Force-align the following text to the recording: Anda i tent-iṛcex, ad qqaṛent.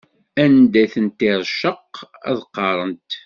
Anda 0.43 0.79
i 0.83 0.87
tent-iṛcex, 0.93 1.91
ad 2.29 2.37
qqaṛent. 2.47 3.11